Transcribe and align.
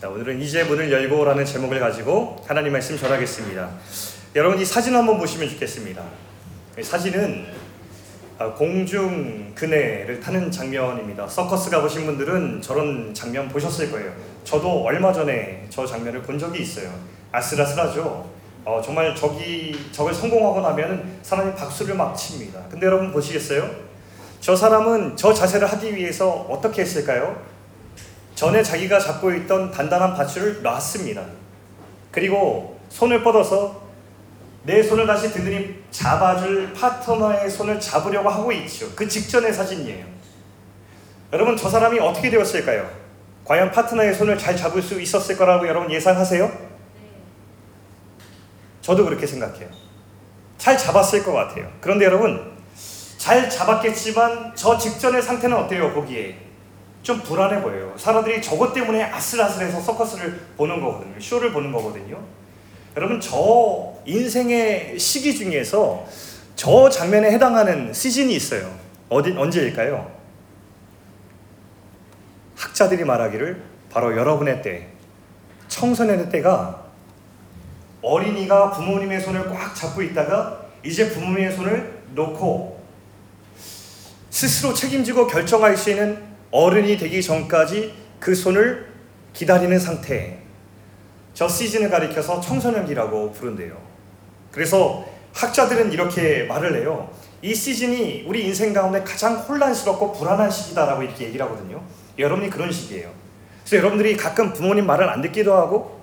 자, 0.00 0.08
오늘은 0.08 0.40
이제 0.40 0.62
문을 0.62 0.92
열고라는 0.92 1.44
제목을 1.44 1.80
가지고 1.80 2.36
하나님 2.46 2.70
말씀 2.70 2.96
전하겠습니다. 2.96 3.68
여러분 4.36 4.60
이 4.60 4.64
사진 4.64 4.94
한번 4.94 5.18
보시면 5.18 5.48
좋겠습니다. 5.48 6.00
이 6.78 6.82
사진은 6.84 7.46
아, 8.38 8.54
공중 8.54 9.52
그네를 9.56 10.20
타는 10.20 10.52
장면입니다. 10.52 11.26
서커스 11.26 11.70
가보신 11.70 12.06
분들은 12.06 12.62
저런 12.62 13.12
장면 13.12 13.48
보셨을 13.48 13.90
거예요. 13.90 14.12
저도 14.44 14.84
얼마 14.84 15.12
전에 15.12 15.66
저 15.68 15.84
장면을 15.84 16.22
본 16.22 16.38
적이 16.38 16.62
있어요. 16.62 16.92
아슬아슬하죠. 17.32 18.30
어, 18.64 18.80
정말 18.80 19.16
저기 19.16 19.76
저걸 19.90 20.14
성공하고 20.14 20.60
나면은 20.60 21.18
사람이 21.22 21.56
박수를 21.56 21.96
막 21.96 22.14
칩니다. 22.14 22.66
근데 22.70 22.86
여러분 22.86 23.10
보시겠어요? 23.10 23.68
저 24.38 24.54
사람은 24.54 25.16
저 25.16 25.34
자세를 25.34 25.66
하기 25.66 25.96
위해서 25.96 26.30
어떻게 26.48 26.82
했을까요? 26.82 27.57
전에 28.38 28.62
자기가 28.62 29.00
잡고 29.00 29.34
있던 29.34 29.72
단단한 29.72 30.14
밧줄을 30.14 30.62
놨습니다. 30.62 31.24
그리고 32.12 32.78
손을 32.88 33.24
뻗어서 33.24 33.82
내 34.62 34.80
손을 34.80 35.08
다시 35.08 35.32
든든히 35.32 35.82
잡아줄 35.90 36.72
파트너의 36.72 37.50
손을 37.50 37.80
잡으려고 37.80 38.28
하고 38.28 38.52
있죠. 38.52 38.92
그 38.94 39.08
직전의 39.08 39.52
사진이에요. 39.52 40.06
여러분 41.32 41.56
저 41.56 41.68
사람이 41.68 41.98
어떻게 41.98 42.30
되었을까요? 42.30 42.88
과연 43.44 43.72
파트너의 43.72 44.14
손을 44.14 44.38
잘 44.38 44.56
잡을 44.56 44.82
수 44.82 45.00
있었을 45.00 45.36
거라고 45.36 45.66
여러분 45.66 45.90
예상하세요? 45.90 46.68
저도 48.82 49.04
그렇게 49.04 49.26
생각해요. 49.26 49.68
잘 50.58 50.78
잡았을 50.78 51.24
것 51.24 51.32
같아요. 51.32 51.72
그런데 51.80 52.04
여러분 52.04 52.56
잘 53.16 53.50
잡았겠지만 53.50 54.52
저 54.54 54.78
직전의 54.78 55.22
상태는 55.22 55.56
어때요? 55.56 55.92
거기에 55.92 56.47
좀 57.02 57.20
불안해 57.22 57.62
보여요. 57.62 57.94
사람들이 57.96 58.42
저것 58.42 58.72
때문에 58.72 59.02
아슬아슬해서 59.04 59.80
서커스를 59.80 60.40
보는 60.56 60.80
거거든요. 60.80 61.18
쇼를 61.20 61.52
보는 61.52 61.72
거거든요. 61.72 62.20
여러분 62.96 63.20
저 63.20 63.94
인생의 64.04 64.98
시기 64.98 65.34
중에서 65.34 66.06
저 66.56 66.90
장면에 66.90 67.30
해당하는 67.30 67.92
시즌이 67.92 68.34
있어요. 68.34 68.74
어디 69.08 69.30
언제일까요? 69.30 70.10
학자들이 72.56 73.04
말하기를 73.04 73.62
바로 73.90 74.16
여러분의 74.16 74.62
때, 74.62 74.88
청소년의 75.68 76.28
때가 76.30 76.84
어린이가 78.02 78.72
부모님의 78.72 79.20
손을 79.20 79.48
꽉 79.48 79.74
잡고 79.74 80.02
있다가 80.02 80.66
이제 80.84 81.08
부모님의 81.10 81.52
손을 81.52 82.02
놓고 82.14 82.82
스스로 84.30 84.74
책임지고 84.74 85.26
결정할 85.26 85.76
수 85.76 85.90
있는 85.90 86.22
어른이 86.50 86.96
되기 86.96 87.22
전까지 87.22 87.94
그 88.20 88.34
손을 88.34 88.86
기다리는 89.32 89.78
상태. 89.78 90.38
저 91.34 91.46
시즌을 91.48 91.90
가리켜서 91.90 92.40
청소년기라고 92.40 93.32
부른대요. 93.32 93.76
그래서 94.50 95.04
학자들은 95.34 95.92
이렇게 95.92 96.44
말을 96.44 96.80
해요. 96.80 97.10
이 97.42 97.54
시즌이 97.54 98.24
우리 98.26 98.44
인생 98.46 98.72
가운데 98.72 99.02
가장 99.04 99.36
혼란스럽고 99.36 100.12
불안한 100.12 100.50
시기다라고 100.50 101.02
이렇게 101.02 101.26
얘기를 101.26 101.46
하거든요. 101.46 101.80
여러분이 102.18 102.50
그런 102.50 102.72
시기예요. 102.72 103.10
그래서 103.60 103.76
여러분들이 103.76 104.16
가끔 104.16 104.52
부모님 104.52 104.86
말을 104.86 105.08
안 105.08 105.22
듣기도 105.22 105.54
하고 105.54 106.00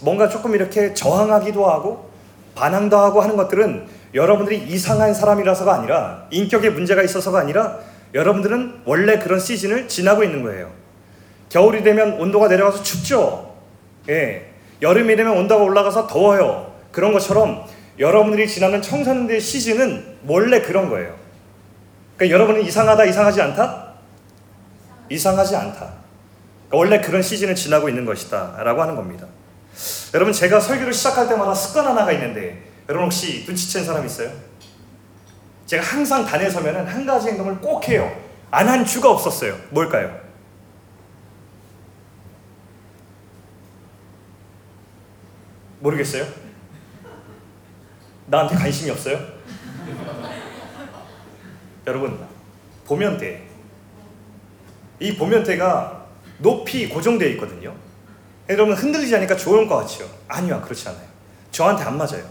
뭔가 0.00 0.28
조금 0.28 0.54
이렇게 0.54 0.92
저항하기도 0.94 1.64
하고 1.64 2.10
반항도 2.56 2.96
하고 2.96 3.20
하는 3.20 3.36
것들은 3.36 3.86
여러분들이 4.14 4.64
이상한 4.64 5.14
사람이라서가 5.14 5.74
아니라 5.74 6.26
인격에 6.30 6.70
문제가 6.70 7.02
있어서가 7.02 7.38
아니라 7.38 7.78
여러분들은 8.14 8.82
원래 8.84 9.18
그런 9.18 9.40
시즌을 9.40 9.88
지나고 9.88 10.22
있는 10.22 10.42
거예요. 10.42 10.70
겨울이 11.48 11.82
되면 11.82 12.14
온도가 12.14 12.48
내려가서 12.48 12.82
춥죠. 12.82 13.56
예. 14.08 14.52
여름이 14.80 15.16
되면 15.16 15.36
온도가 15.36 15.62
올라가서 15.62 16.06
더워요. 16.06 16.74
그런 16.90 17.12
것처럼 17.12 17.64
여러분들이 17.98 18.48
지나는 18.48 18.82
청소년들의 18.82 19.40
시즌은 19.40 20.18
원래 20.26 20.60
그런 20.60 20.88
거예요. 20.88 21.14
그러니까 22.16 22.34
여러분은 22.34 22.62
이상하다, 22.62 23.04
이상하지 23.04 23.40
않다? 23.42 23.92
이상하지 25.08 25.56
않다. 25.56 25.78
그러니까 26.68 26.76
원래 26.76 27.00
그런 27.00 27.22
시즌을 27.22 27.54
지나고 27.54 27.88
있는 27.88 28.04
것이다. 28.04 28.56
라고 28.62 28.82
하는 28.82 28.96
겁니다. 28.96 29.26
여러분, 30.14 30.32
제가 30.32 30.60
설교를 30.60 30.92
시작할 30.92 31.28
때마다 31.28 31.54
습관 31.54 31.86
하나가 31.86 32.12
있는데, 32.12 32.62
여러분 32.88 33.06
혹시 33.06 33.44
눈치챈 33.46 33.84
사람 33.84 34.04
있어요? 34.04 34.30
제가 35.72 35.82
항상 35.82 36.26
단에 36.26 36.50
서면은 36.50 36.86
한 36.86 37.06
가지 37.06 37.28
행동을 37.28 37.58
꼭 37.58 37.88
해요. 37.88 38.14
안 38.50 38.68
한 38.68 38.84
주가 38.84 39.10
없었어요. 39.10 39.56
뭘까요? 39.70 40.20
모르겠어요? 45.80 46.26
나한테 48.26 48.54
관심이 48.54 48.90
없어요? 48.90 49.18
여러분, 51.86 52.22
보면대. 52.84 53.42
이 55.00 55.16
보면대가 55.16 56.06
높이 56.36 56.86
고정되어 56.90 57.30
있거든요. 57.30 57.74
여러분 58.50 58.74
흔들리지 58.74 59.14
않으니까 59.14 59.36
좋은 59.36 59.66
것 59.66 59.76
같죠? 59.78 60.06
아니요, 60.28 60.60
그렇지 60.62 60.86
않아요. 60.90 61.06
저한테 61.50 61.84
안 61.84 61.96
맞아요. 61.96 62.24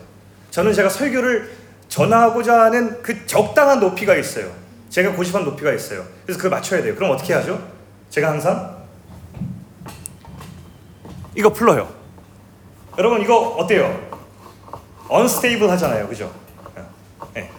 저는 0.52 0.74
제가 0.74 0.90
설교를 0.90 1.61
전하고자 1.92 2.62
하는 2.62 3.02
그 3.04 3.26
적당한 3.28 3.82
높이가 3.82 4.16
있어요. 4.16 4.50
제가 4.90 5.12
고집한 5.12 5.44
높이가 5.44 5.74
있어요. 5.74 6.06
그래서 6.24 6.38
그걸 6.38 6.52
맞춰야 6.52 6.82
돼요. 6.82 6.96
그럼 6.96 7.12
어떻게 7.12 7.34
하죠? 7.34 7.62
제가 8.10 8.30
항상 8.30 8.78
이거 11.36 11.52
풀러요. 11.52 11.94
여러분 12.98 13.22
이거 13.22 13.38
어때요? 13.58 14.10
unstable 15.10 15.70
하잖아요. 15.72 16.08
그죠? 16.08 16.34
네. 17.34 17.52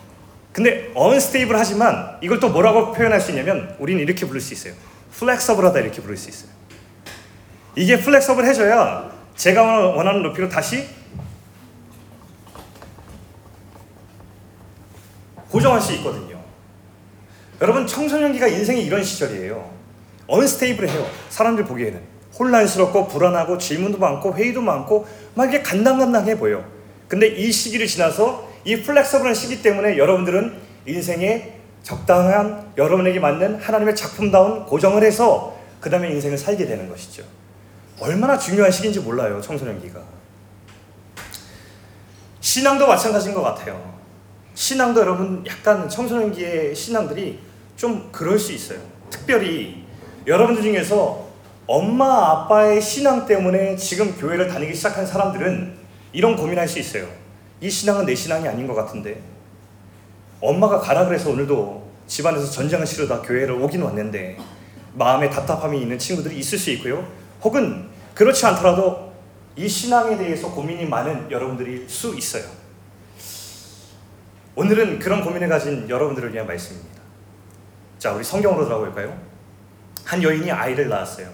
근데 0.51 0.91
unstable 0.95 1.55
하지만 1.59 2.17
이걸 2.23 2.41
또 2.41 2.49
뭐라고 2.49 2.93
표현할 2.93 3.21
수 3.21 3.33
있냐면 3.33 3.77
우리는 3.79 4.03
이렇게 4.03 4.27
부를 4.27 4.41
수 4.41 4.55
있어요. 4.55 4.73
flexible하다 5.13 5.79
이렇게 5.81 6.01
부를 6.01 6.17
수 6.17 6.31
있어요. 6.31 6.51
이게 7.77 8.01
flexible 8.01 8.47
해줘야 8.47 9.13
제가 9.37 9.89
원하는 9.89 10.23
높이로 10.23 10.49
다시 10.49 10.89
고정할 15.53 15.81
수 15.83 15.93
있거든요. 15.97 16.41
여러분 17.61 17.87
청소년기가 17.87 18.49
인생의 18.49 18.87
이런 18.87 19.05
시절이에요. 19.05 19.71
unstable해요. 20.27 21.07
사람들 21.29 21.67
보기에는 21.67 22.01
혼란스럽고 22.39 23.09
불안하고 23.09 23.59
질문도 23.59 23.99
많고 23.99 24.35
회의도 24.35 24.63
많고 24.63 25.07
막 25.35 25.49
이게 25.49 25.63
간당간당해 25.63 26.39
보여. 26.39 26.65
근데 27.07 27.27
이 27.27 27.53
시기를 27.53 27.87
지나서 27.87 28.51
이 28.65 28.81
flexible한 28.81 29.35
시기 29.35 29.61
때문에 29.61 29.99
여러분들은 29.99 30.57
인생에 30.87 31.61
적당한 31.83 32.73
여러분에게 32.79 33.21
맞는 33.21 33.61
하나님의 33.61 33.95
작품다운 33.95 34.65
고정을 34.65 35.05
해서 35.05 35.59
그 35.81 35.91
다음에 35.91 36.11
인생을 36.13 36.39
살게 36.39 36.65
되는 36.65 36.89
것이죠. 36.89 37.25
얼마나 38.01 38.39
중요한 38.39 38.71
시기인지 38.71 39.01
몰라요, 39.01 39.41
청소년기가. 39.43 40.01
신앙도 42.41 42.87
마찬가지인 42.87 43.35
것 43.35 43.43
같아요. 43.43 43.92
신앙도 44.55 45.01
여러분 45.01 45.45
약간 45.47 45.89
청소년기의 45.89 46.75
신앙들이 46.75 47.39
좀 47.77 48.09
그럴 48.13 48.39
수 48.39 48.53
있어요. 48.53 48.79
특별히 49.11 49.85
여러분들 50.27 50.63
중에서 50.63 51.29
엄마 51.67 52.31
아빠의 52.31 52.81
신앙 52.81 53.27
때문에 53.27 53.77
지금 53.77 54.15
교회를 54.17 54.49
다니기 54.49 54.75
시작한 54.75 55.07
사람들은 55.07 55.75
이런 56.13 56.37
고민할 56.37 56.69
수 56.69 56.79
있어요. 56.79 57.07
이 57.61 57.71
신앙은 57.71 58.05
내 58.07 58.15
신앙이 58.15 58.47
아닌 58.47 58.67
것 58.67 58.75
같은데 58.75 59.23
엄마가 60.41 60.81
가라 60.81 61.07
그래서 61.07 61.31
오늘도 61.31 61.91
집안에서 62.07 62.51
전쟁을 62.51 62.85
치르다 62.85 63.23
교회를 63.23 63.53
오긴 63.53 63.83
왔는데 63.83 64.37
마음에 64.95 65.31
답답함이 65.31 65.81
있는 65.81 65.99
친구들이 65.99 66.37
있을 66.39 66.59
수 66.59 66.71
있고요. 66.73 67.07
혹은 67.43 67.89
그렇지 68.15 68.45
않더라도 68.47 69.13
이 69.57 69.69
신앙에 69.69 70.17
대해서 70.19 70.51
고민이 70.51 70.87
많은 70.87 71.31
여러분들일 71.31 71.89
수 71.89 72.15
있어요. 72.15 72.62
오늘은 74.55 74.99
그런 74.99 75.25
고민을 75.25 75.49
가진 75.49 75.89
여러분들을 75.89 76.33
위한 76.35 76.47
말씀입니다. 76.47 77.01
자, 77.99 78.13
우리 78.13 78.23
성경으로 78.23 78.65
들어볼까요? 78.65 79.17
한 80.05 80.23
여인이 80.23 80.51
아이를 80.51 80.89
낳았어요. 80.89 81.29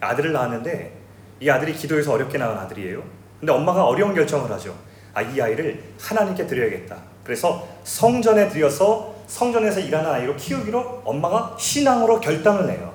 아들을 0.00 0.32
낳았는데 0.32 0.92
이 1.40 1.50
아들이 1.50 1.72
기도해서 1.72 2.12
어렵게 2.12 2.38
낳은 2.38 2.56
아들이에요. 2.56 3.02
근데 3.40 3.52
엄마가 3.52 3.86
어려운 3.86 4.14
결정을 4.14 4.50
하죠. 4.52 4.76
아, 5.14 5.22
이 5.22 5.40
아이를 5.40 5.82
하나님께 6.00 6.46
드려야겠다. 6.46 6.96
그래서 7.24 7.66
성전에 7.82 8.48
들여서 8.48 9.16
성전에서 9.26 9.80
일하는 9.80 10.10
아이로 10.10 10.36
키우기로 10.36 11.02
엄마가 11.04 11.56
신앙으로 11.58 12.20
결단을 12.20 12.70
해요. 12.70 12.92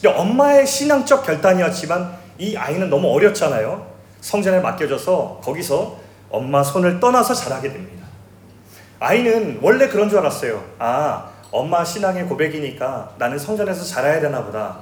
근데 0.00 0.16
엄마의 0.16 0.66
신앙적 0.66 1.26
결단이었지만 1.26 2.16
이 2.38 2.56
아이는 2.56 2.88
너무 2.88 3.12
어렸잖아요. 3.12 3.90
성전에 4.20 4.60
맡겨져서 4.60 5.40
거기서 5.42 5.98
엄마 6.30 6.62
손을 6.62 7.00
떠나서 7.00 7.34
자라게 7.34 7.72
됩니다. 7.72 8.01
아이는 9.02 9.58
원래 9.60 9.88
그런 9.88 10.08
줄 10.08 10.18
알았어요. 10.20 10.62
아, 10.78 11.28
엄마 11.50 11.84
신앙의 11.84 12.26
고백이니까 12.26 13.14
나는 13.18 13.36
성전에서 13.36 13.84
자라야 13.84 14.20
되나 14.20 14.44
보다. 14.44 14.78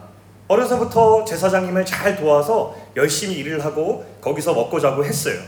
어려서부터 0.46 1.24
제사장님을 1.24 1.86
잘 1.86 2.16
도와서 2.16 2.76
열심히 2.96 3.36
일을 3.36 3.64
하고 3.64 4.04
거기서 4.20 4.52
먹고 4.52 4.78
자고 4.78 5.02
했어요. 5.06 5.40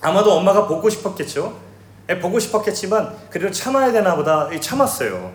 아마도 0.00 0.32
엄마가 0.32 0.66
보고 0.66 0.90
싶었겠죠. 0.90 1.56
예, 2.10 2.18
보고 2.18 2.40
싶었겠지만 2.40 3.14
그래도 3.30 3.52
참아야 3.52 3.92
되나 3.92 4.16
보다 4.16 4.50
참았어요. 4.60 5.32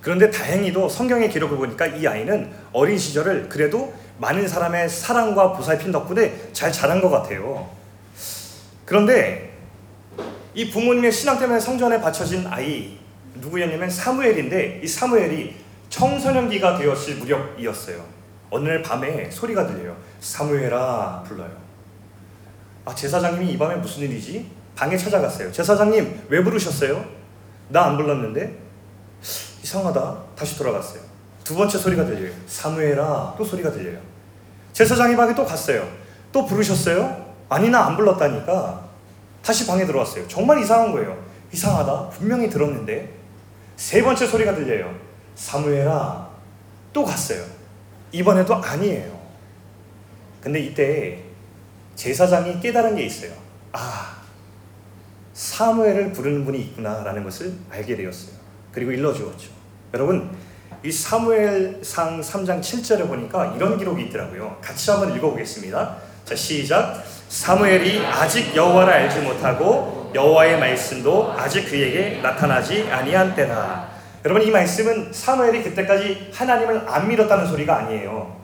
그런데 0.00 0.30
다행히도 0.30 0.88
성경의 0.88 1.28
기록을 1.28 1.58
보니까 1.58 1.86
이 1.86 2.06
아이는 2.06 2.50
어린 2.72 2.96
시절을 2.96 3.50
그래도 3.50 3.92
많은 4.18 4.48
사람의 4.48 4.88
사랑과 4.88 5.52
보살핌 5.52 5.92
덕분에 5.92 6.34
잘 6.54 6.72
자란 6.72 7.02
것 7.02 7.10
같아요. 7.10 7.68
그런데 8.86 9.53
이 10.54 10.70
부모님의 10.70 11.10
신앙 11.10 11.38
때문에 11.38 11.58
성전에 11.58 12.00
바쳐진 12.00 12.46
아이 12.46 12.98
누구였냐면 13.34 13.90
사무엘인데 13.90 14.80
이 14.82 14.86
사무엘이 14.86 15.56
청소년기가 15.88 16.78
되었을 16.78 17.16
무렵이었어요. 17.16 18.04
어느 18.50 18.68
날 18.68 18.82
밤에 18.82 19.30
소리가 19.30 19.66
들려요. 19.66 19.96
사무엘아 20.20 21.24
불러요. 21.26 21.50
아 22.84 22.94
제사장님이 22.94 23.52
이 23.52 23.58
밤에 23.58 23.76
무슨 23.76 24.02
일이지? 24.02 24.48
방에 24.76 24.96
찾아갔어요. 24.96 25.50
제사장님 25.50 26.26
왜 26.28 26.42
부르셨어요? 26.44 27.04
나 27.68 27.86
안 27.86 27.96
불렀는데 27.96 28.58
이상하다. 29.62 30.16
다시 30.36 30.56
돌아갔어요. 30.58 31.00
두 31.42 31.54
번째 31.56 31.78
소리가 31.78 32.04
들려요. 32.04 32.32
사무엘아 32.46 33.34
또 33.36 33.44
소리가 33.44 33.72
들려요. 33.72 33.98
제사장이 34.72 35.16
방에 35.16 35.34
또 35.34 35.44
갔어요. 35.44 35.88
또 36.30 36.44
부르셨어요? 36.46 37.34
아니 37.48 37.70
나 37.70 37.86
안 37.86 37.96
불렀다니까. 37.96 38.83
다시 39.44 39.66
방에 39.66 39.84
들어왔어요. 39.84 40.26
정말 40.26 40.60
이상한 40.60 40.92
거예요. 40.92 41.22
이상하다. 41.52 42.08
분명히 42.10 42.48
들었는데 42.48 43.12
세 43.76 44.02
번째 44.02 44.26
소리가 44.26 44.54
들려요. 44.54 44.94
사무엘아 45.34 46.30
또 46.92 47.04
갔어요. 47.04 47.44
이번에도 48.10 48.54
아니에요. 48.54 49.20
근데 50.40 50.60
이때 50.60 51.22
제사장이 51.94 52.60
깨달은 52.60 52.96
게 52.96 53.04
있어요. 53.04 53.32
아 53.72 54.16
사무엘을 55.34 56.12
부르는 56.12 56.44
분이 56.44 56.58
있구나라는 56.60 57.24
것을 57.24 57.52
알게 57.70 57.96
되었어요. 57.96 58.34
그리고 58.72 58.92
일러주었죠. 58.92 59.50
여러분 59.92 60.30
이 60.82 60.90
사무엘상 60.90 62.20
3장 62.20 62.60
7절에 62.60 63.06
보니까 63.08 63.54
이런 63.56 63.76
기록이 63.76 64.04
있더라고요. 64.04 64.58
같이 64.60 64.90
한번 64.90 65.14
읽어보겠습니다. 65.16 65.96
자 66.24 66.34
시작. 66.34 67.04
사무엘이 67.34 68.06
아직 68.06 68.54
여호와를 68.54 68.92
알지 68.92 69.18
못하고 69.18 70.12
여호와의 70.14 70.60
말씀도 70.60 71.34
아직 71.36 71.68
그에게 71.68 72.20
나타나지 72.22 72.88
아니한 72.88 73.34
때라. 73.34 73.90
여러분 74.24 74.46
이 74.46 74.52
말씀은 74.52 75.12
사무엘이 75.12 75.64
그때까지 75.64 76.30
하나님을 76.32 76.84
안 76.86 77.08
믿었다는 77.08 77.48
소리가 77.48 77.78
아니에요. 77.78 78.36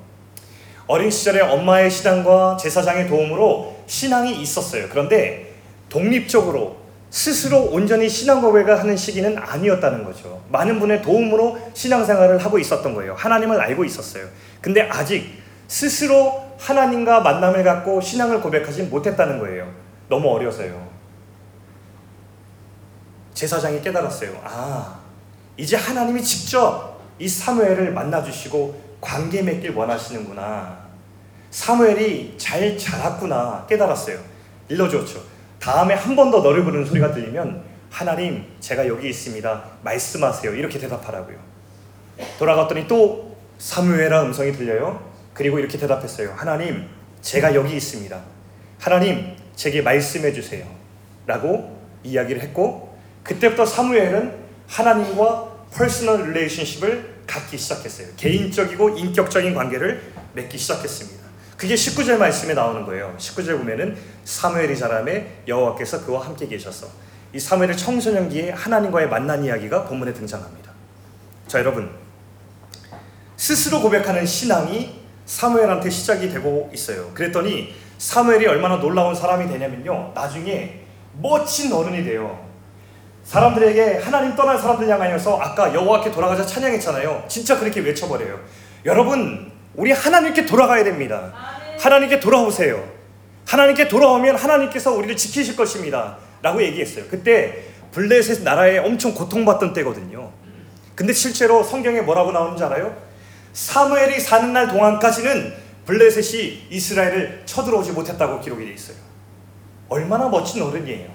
어린 0.89 1.09
시절에 1.09 1.41
엄마의 1.41 1.89
신앙과 1.89 2.57
제사장의 2.61 3.07
도움으로 3.07 3.77
신앙이 3.87 4.43
있었어요. 4.43 4.89
그런데 4.91 5.53
독립적으로 5.89 6.79
스스로 7.11 7.67
온전히 7.67 8.09
신앙 8.09 8.43
고백을 8.43 8.77
하는 8.77 8.97
시기는 8.97 9.39
아니었다는 9.39 10.03
거죠. 10.03 10.43
많은 10.49 10.81
분의 10.81 11.01
도움으로 11.03 11.61
신앙생활을 11.75 12.39
하고 12.39 12.59
있었던 12.59 12.93
거예요. 12.95 13.15
하나님을 13.15 13.61
알고 13.61 13.85
있었어요. 13.85 14.25
근데 14.61 14.83
아직 14.91 15.41
스스로 15.69 16.50
하나님과 16.61 17.21
만남을 17.21 17.65
갖고 17.65 18.01
신앙을 18.01 18.41
고백하지 18.41 18.85
못했다는 18.85 19.39
거예요. 19.39 19.67
너무 20.09 20.29
어려서요. 20.31 20.89
제사장이 23.35 23.81
깨달았어요. 23.81 24.39
아, 24.45 24.99
이제 25.57 25.77
하나님이 25.77 26.23
직접 26.23 27.01
이 27.19 27.27
사무엘을 27.27 27.93
만나주시고 27.93 28.99
관계 29.01 29.43
맺길 29.43 29.75
원하시는구나. 29.75 30.79
사무엘이 31.51 32.35
잘 32.39 32.77
자랐구나 32.77 33.67
깨달았어요. 33.69 34.19
일러주었죠. 34.69 35.21
다음에 35.59 35.95
한 35.95 36.15
번 36.15 36.31
더 36.31 36.41
너를 36.41 36.65
부르는 36.65 36.85
소리가 36.87 37.13
들리면 37.13 37.63
하나님 37.91 38.47
제가 38.61 38.87
여기 38.87 39.09
있습니다. 39.09 39.63
말씀하세요. 39.83 40.55
이렇게 40.55 40.79
대답하라고요. 40.79 41.37
돌아갔더니 42.39 42.87
또 42.87 43.37
사무엘아 43.59 44.23
음성이 44.23 44.53
들려요. 44.53 45.10
그리고 45.35 45.59
이렇게 45.59 45.79
대답했어요. 45.79 46.35
하나님 46.37 46.89
제가 47.21 47.55
여기 47.55 47.77
있습니다. 47.77 48.21
하나님 48.79 49.37
제게 49.55 49.83
말씀해 49.83 50.33
주세요. 50.33 50.67
라고 51.27 51.79
이야기를 52.03 52.43
했고 52.43 52.99
그때부터 53.23 53.67
사무엘은 53.67 54.35
하나님과 54.67 55.51
personal 55.73 56.33
relationship을 56.33 57.21
갖기 57.27 57.59
시작했어요. 57.59 58.09
개인적이고 58.17 58.97
인격적인 58.97 59.55
관계를 59.55 60.03
맺기 60.35 60.59
시작했습니다. 60.59 61.21
그게 61.57 61.75
19절 61.75 62.17
말씀에 62.17 62.55
나오는 62.55 62.85
거예요. 62.87 63.15
19절 63.19 63.59
보면은 63.59 63.97
사무엘이 64.25 64.77
자람에 64.77 65.43
여호와께서 65.47 66.07
그와 66.07 66.25
함께 66.25 66.49
계셔서 66.49 66.89
이 67.35 67.39
사무엘의 67.39 67.77
청소년기에 67.77 68.51
하나님과의 68.51 69.09
만난 69.09 69.45
이야기가 69.45 69.85
본문에 69.85 70.13
등장합니다. 70.15 70.73
자 71.47 71.59
여러분 71.59 71.91
스스로 73.37 73.81
고백하는 73.81 74.27
신앙이 74.27 75.00
사무엘한테 75.31 75.89
시작이 75.91 76.29
되고 76.29 76.69
있어요. 76.75 77.13
그랬더니 77.15 77.73
사무엘이 77.99 78.49
얼마나 78.49 78.81
놀라운 78.81 79.15
사람이 79.15 79.47
되냐면요. 79.47 80.11
나중에 80.13 80.81
멋진 81.23 81.73
어른이 81.73 82.03
돼요. 82.03 82.45
사람들에게 83.23 83.99
하나님 83.99 84.35
떠난 84.35 84.59
사람들 84.59 84.89
향하여서 84.89 85.39
아까 85.39 85.73
여호와께 85.73 86.11
돌아가자 86.11 86.45
찬양했잖아요. 86.45 87.27
진짜 87.29 87.57
그렇게 87.61 87.79
외쳐버려요. 87.79 88.41
여러분 88.85 89.53
우리 89.77 89.93
하나님께 89.93 90.47
돌아가야 90.47 90.83
됩니다. 90.83 91.33
하나님께 91.79 92.19
돌아오세요. 92.19 92.85
하나님께 93.47 93.87
돌아오면 93.87 94.35
하나님께서 94.35 94.93
우리를 94.93 95.17
지키실 95.17 95.55
것입니다. 95.55 96.17
라고 96.43 96.61
얘기했어요. 96.61 97.05
그때 97.09 97.67
블레셋 97.93 98.43
나라에 98.43 98.79
엄청 98.79 99.15
고통받던 99.15 99.75
때거든요. 99.75 100.33
근데 100.97 101.13
실제로 101.13 101.63
성경에 101.63 102.01
뭐라고 102.01 102.33
나오는지 102.33 102.65
알아요? 102.65 103.10
사무엘이 103.53 104.21
사는 104.21 104.53
날 104.53 104.69
동안까지는 104.69 105.55
블레셋이 105.87 106.67
이스라엘을 106.71 107.43
쳐들어오지 107.47 107.93
못했다고 107.93 108.41
기록이 108.41 108.65
되어 108.65 108.75
있어요. 108.75 108.97
얼마나 109.89 110.29
멋진 110.29 110.63
어른이에요. 110.63 111.11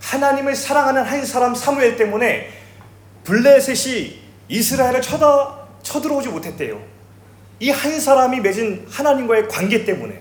하나님을 0.00 0.54
사랑하는 0.54 1.02
한 1.02 1.24
사람 1.24 1.54
사무엘 1.54 1.96
때문에 1.96 2.50
블레셋이 3.24 4.20
이스라엘을 4.48 5.00
쳐다, 5.02 5.68
쳐들어오지 5.82 6.28
못했대요. 6.28 6.80
이 7.60 7.70
한 7.70 8.00
사람이 8.00 8.40
맺은 8.40 8.86
하나님과의 8.90 9.48
관계 9.48 9.84
때문에. 9.84 10.20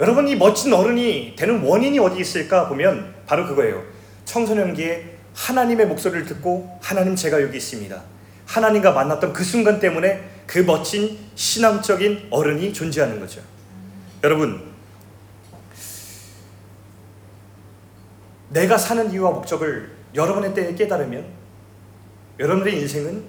여러분, 0.00 0.28
이 0.28 0.36
멋진 0.36 0.72
어른이 0.72 1.34
되는 1.36 1.60
원인이 1.60 1.98
어디 1.98 2.20
있을까 2.20 2.68
보면 2.68 3.14
바로 3.26 3.46
그거예요. 3.46 3.82
청소년기에 4.24 5.16
하나님의 5.34 5.86
목소리를 5.86 6.26
듣고 6.26 6.78
하나님 6.80 7.16
제가 7.16 7.42
여기 7.42 7.56
있습니다. 7.56 8.00
하나님과 8.48 8.92
만났던 8.92 9.34
그 9.34 9.44
순간 9.44 9.78
때문에 9.78 10.26
그 10.46 10.60
멋진 10.60 11.18
신앙적인 11.34 12.28
어른이 12.30 12.72
존재하는 12.72 13.20
거죠. 13.20 13.42
여러분, 14.24 14.72
내가 18.48 18.78
사는 18.78 19.12
이유와 19.12 19.32
목적을 19.32 19.92
여러분의 20.14 20.54
때에 20.54 20.74
깨달으면 20.74 21.26
여러분의 22.38 22.80
인생은 22.80 23.22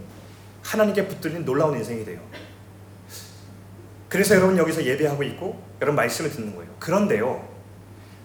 하나님께 0.64 1.08
붙들린 1.10 1.44
놀라운 1.44 1.78
인생이 1.78 2.06
돼요. 2.06 2.22
그래서 4.08 4.36
여러분 4.36 4.58
여기서 4.58 4.86
예배하고 4.86 5.24
있고 5.24 5.62
여러분 5.82 5.98
말씀을 5.98 6.32
듣는 6.32 6.56
거예요. 6.56 6.72
그런데요. 6.80 7.48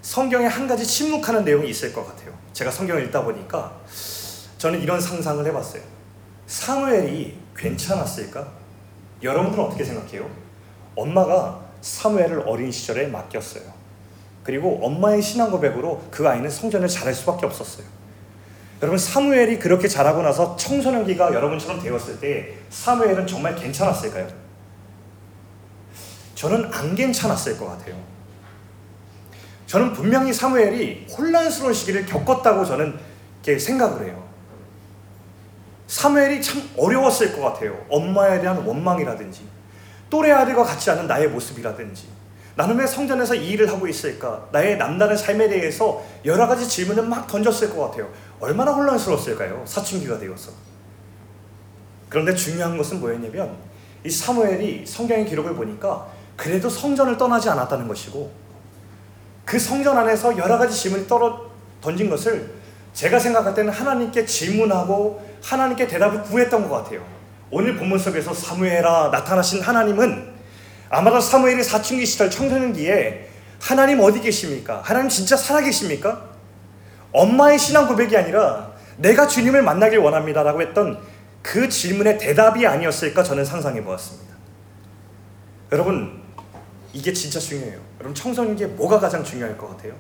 성경에 0.03 0.47
한 0.47 0.69
가지 0.69 0.87
침묵하는 0.87 1.45
내용이 1.45 1.69
있을 1.69 1.93
것 1.93 2.07
같아요. 2.07 2.33
제가 2.53 2.71
성경을 2.71 3.05
읽다 3.07 3.25
보니까 3.25 3.81
저는 4.59 4.81
이런 4.81 5.01
상상을 5.01 5.45
해봤어요. 5.45 5.83
사무엘이 6.47 7.39
괜찮았을까? 7.57 8.47
여러분들은 9.23 9.65
어떻게 9.65 9.85
생각해요? 9.85 10.29
엄마가 10.97 11.61
사무엘을 11.81 12.45
어린 12.47 12.71
시절에 12.71 13.07
맡겼어요. 13.09 13.63
그리고 14.43 14.79
엄마의 14.83 15.23
신앙 15.23 15.51
고백으로 15.51 16.03
그 16.11 16.29
아이는 16.29 16.49
성전을 16.51 16.89
잘할 16.89 17.15
수밖에 17.15 17.47
없었어요. 17.47 17.87
여러분 18.83 18.99
사무엘이 18.99 19.59
그렇게 19.59 19.89
자라고 19.89 20.21
나서 20.23 20.57
청소년기가 20.57 21.33
여러분처럼 21.33 21.81
되었을 21.83 22.21
때 22.21 22.55
사무엘은 22.69 23.27
정말 23.27 23.55
괜찮았을까요? 23.55 24.29
저는 26.35 26.71
안 26.73 26.95
괜찮았을 26.95 27.57
것 27.57 27.67
같아요. 27.67 27.97
저는 29.67 29.95
분명히 29.95 30.33
사무엘이 30.33 31.07
혼란스러운 31.11 31.73
시기를 31.73 32.05
겪었다고 32.05 32.65
저는 32.67 32.99
생각을 33.59 34.07
해요. 34.07 34.34
사무엘이 35.87 36.43
참 36.43 36.69
어려웠을 36.77 37.35
것 37.35 37.43
같아요. 37.43 37.85
엄마에 37.89 38.41
대한 38.41 38.59
원망이라든지 38.65 39.47
또래 40.11 40.31
아들과 40.31 40.63
같지 40.65 40.91
않은 40.91 41.07
나의 41.07 41.29
모습이라든지 41.29 42.09
나는 42.57 42.77
왜 42.79 42.87
성전에서 42.87 43.35
이 43.35 43.51
일을 43.51 43.71
하고 43.71 43.87
있을까? 43.89 44.47
나의 44.53 44.79
남다른 44.79 45.17
삶에 45.17 45.49
대해서 45.49 46.05
여러 46.25 46.47
가지 46.47 46.69
질문을 46.69 47.03
막 47.05 47.27
던졌을 47.27 47.75
것 47.75 47.89
같아요. 47.89 48.09
얼마나 48.39 48.73
혼란스러웠을까요? 48.73 49.65
사춘기가 49.67 50.19
되어서. 50.19 50.53
그런데 52.09 52.35
중요한 52.35 52.77
것은 52.77 53.01
뭐였냐면 53.01 53.57
이 54.05 54.11
사무엘이 54.11 54.87
성경의 54.87 55.27
기록을 55.27 55.55
보니까 55.55 56.07
그래도 56.37 56.69
성전을 56.69 57.17
떠나지 57.17 57.49
않았다는 57.49 57.89
것이고 57.89 58.31
그 59.45 59.59
성전 59.59 59.99
안에서 59.99 60.37
여러 60.39 60.57
가지 60.57 60.77
질문이 60.77 61.09
떨어 61.09 61.51
던진 61.81 62.09
것을 62.09 62.55
제가 62.93 63.19
생각할 63.19 63.55
때는 63.55 63.73
하나님께 63.73 64.25
질문하고 64.25 65.34
하나님께 65.45 65.87
대답을 65.87 66.23
구했던 66.23 66.69
것 66.69 66.83
같아요. 66.83 67.05
오늘 67.51 67.77
본문 67.77 67.99
속에서 67.99 68.33
사무엘아 68.33 69.11
나타나신 69.13 69.61
하나님은 69.61 70.33
아마도 70.89 71.21
사무엘이 71.21 71.63
사춘기 71.63 72.07
시절 72.07 72.31
청소년기에 72.31 73.29
하나님 73.61 74.01
어디 74.01 74.21
계십니까? 74.21 74.81
하나님 74.83 75.09
진짜 75.09 75.37
살아계십니까? 75.37 76.31
엄마의 77.13 77.59
신앙 77.59 77.87
고백이 77.87 78.17
아니라 78.17 78.73
내가 78.97 79.27
주님을 79.27 79.63
만나길 79.63 79.99
원합니다 79.99 80.43
라고 80.43 80.63
했던 80.63 80.99
그 81.43 81.69
질문의 81.69 82.19
대답이 82.19 82.67
아니었을까 82.67 83.23
저는 83.23 83.45
상상해 83.45 83.85
보았습니다. 83.85 84.35
여러분 85.73 86.23
이게 86.93 87.13
진짜 87.13 87.39
중요해요. 87.39 87.81
여러분 87.99 88.15
청소년기에 88.15 88.69
뭐가 88.69 88.99
가장 88.99 89.23
중요할 89.23 89.59
것 89.59 89.69
같아요? 89.69 89.95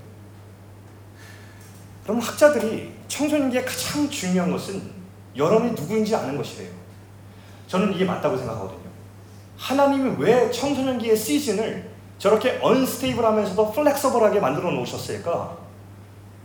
그럼 2.04 2.20
학자들이 2.20 2.92
청소년기에 3.08 3.64
가장 3.64 4.08
중요한 4.08 4.50
것은 4.50 4.93
여러분이 5.36 5.72
누구인지 5.72 6.14
아는 6.14 6.36
것이래요. 6.36 6.70
저는 7.66 7.92
이게 7.94 8.04
맞다고 8.04 8.36
생각하거든요. 8.36 8.84
하나님이 9.56 10.16
왜 10.18 10.50
청소년기의 10.50 11.16
시즌을 11.16 11.90
저렇게 12.18 12.58
언스테이블하면서도 12.62 13.72
플렉서블하게 13.72 14.40
만들어 14.40 14.70
놓으셨을까? 14.70 15.56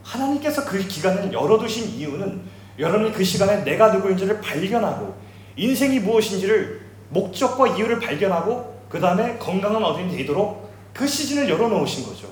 하나님께서 0.04 0.66
그 0.66 0.80
기간을 0.80 1.32
열어두신 1.32 1.90
이유는 1.90 2.42
여러분이 2.80 3.12
그 3.12 3.24
시간에 3.24 3.64
내가 3.64 3.92
누구인지를 3.92 4.42
발견하고 4.42 5.14
인생이 5.56 6.00
무엇인지를 6.00 6.82
목적과 7.10 7.68
이유를 7.68 8.00
발견하고 8.00 8.80
그 8.90 9.00
다음에 9.00 9.38
건강한 9.38 9.84
어른이 9.84 10.18
되도록 10.18 10.72
그 10.94 11.06
시즌을 11.06 11.50
열어놓으신 11.50 12.06
거죠. 12.06 12.28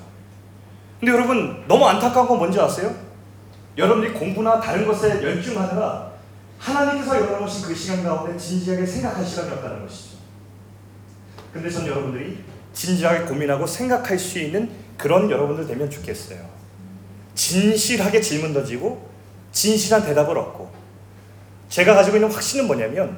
근데 0.99 1.11
여러분 1.11 1.63
너무 1.67 1.85
안타까운 1.85 2.27
건 2.27 2.37
뭔지 2.39 2.59
아세요? 2.59 2.93
여러분들이 3.77 4.13
공부나 4.13 4.59
다른 4.59 4.87
것에 4.87 5.21
열중하느라 5.21 6.11
하나님께서 6.59 7.15
열어놓으신 7.15 7.67
그 7.67 7.75
시간 7.75 8.03
가운데 8.03 8.37
진지하게 8.37 8.85
생각할 8.85 9.25
시간이 9.25 9.51
없다는 9.51 9.85
것이죠. 9.85 10.17
근데 11.53 11.69
전 11.69 11.87
여러분들이 11.87 12.43
진지하게 12.73 13.25
고민하고 13.25 13.65
생각할 13.65 14.19
수 14.19 14.39
있는 14.39 14.69
그런 14.97 15.29
여러분들 15.29 15.67
되면 15.67 15.89
좋겠어요. 15.89 16.39
진실하게 17.35 18.21
질문 18.21 18.53
던지고 18.53 19.09
진실한 19.51 20.03
대답을 20.03 20.37
얻고 20.37 20.71
제가 21.69 21.93
가지고 21.93 22.17
있는 22.17 22.31
확신은 22.31 22.67
뭐냐면 22.67 23.17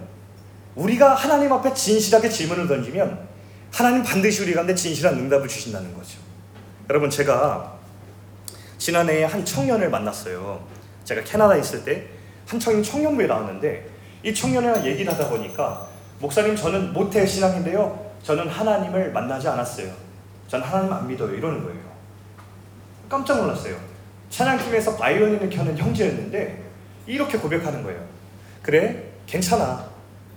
우리가 0.75 1.15
하나님 1.15 1.51
앞에 1.51 1.73
진실하게 1.73 2.29
질문을 2.29 2.67
던지면 2.67 3.27
하나님 3.71 4.03
반드시 4.03 4.43
우리 4.43 4.53
가운데 4.53 4.73
진실한 4.73 5.15
응답을 5.15 5.47
주신다는 5.47 5.93
거죠. 5.93 6.19
여러분 6.89 7.09
제가 7.09 7.77
지난해에 8.77 9.25
한 9.25 9.43
청년을 9.43 9.89
만났어요. 9.89 10.65
제가 11.03 11.23
캐나다에 11.23 11.59
있을 11.59 11.83
때 11.83 12.07
한 12.49 12.59
청년 12.59 12.81
청년부에 12.81 13.27
나왔는데 13.27 13.87
이 14.23 14.33
청년이랑 14.33 14.83
얘기를 14.83 15.13
하다 15.13 15.29
보니까 15.29 15.87
목사님 16.17 16.55
저는 16.55 16.93
모태 16.93 17.23
신앙인데요. 17.23 18.11
저는 18.23 18.49
하나님을 18.49 19.11
만나지 19.11 19.47
않았어요. 19.47 19.93
전 20.47 20.59
하나님 20.61 20.91
안 20.91 21.07
믿어요. 21.07 21.35
이러는 21.35 21.63
거예요. 21.63 21.79
깜짝 23.07 23.37
놀랐어요. 23.37 23.75
찬양팀에서 24.31 24.97
바이올린을 24.97 25.47
켜는 25.51 25.77
형제였는데 25.77 26.63
이렇게 27.05 27.37
고백하는 27.37 27.83
거예요. 27.83 28.03
그래? 28.63 29.03
괜찮아. 29.27 29.85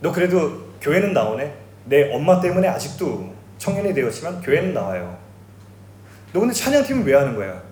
너 0.01 0.13
그래도 0.13 0.67
교회는 0.83 1.15
나오네. 1.15 1.55
내 1.87 2.13
엄마 2.13 2.41
때문에 2.41 2.69
아직도 2.69 3.35
청년이 3.57 3.95
되었지만 3.95 4.43
교회는 4.43 4.75
나와요. 4.75 5.17
너 6.35 6.41
근데 6.41 6.55
찬양팀은 6.55 7.05
왜 7.05 7.15
하는 7.15 7.35
거야? 7.35 7.63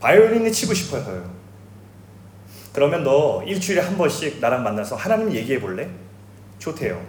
바이올린을 0.00 0.50
치고 0.50 0.72
싶어서요. 0.72 1.41
그러면 2.72 3.04
너 3.04 3.42
일주일에 3.44 3.80
한 3.82 3.98
번씩 3.98 4.40
나랑 4.40 4.62
만나서 4.62 4.96
하나님 4.96 5.32
얘기해 5.32 5.60
볼래? 5.60 5.88
좋대요. 6.58 7.00